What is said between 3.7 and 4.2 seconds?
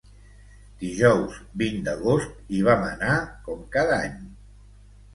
cada